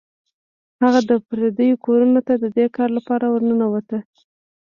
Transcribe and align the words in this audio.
هغه 0.81 0.99
د 1.09 1.11
پردیو 1.27 1.81
کورونو 1.85 2.19
ته 2.27 2.33
د 2.43 2.45
دې 2.57 2.65
کار 2.77 2.89
لپاره 2.97 3.25
ورنوت. 3.33 3.89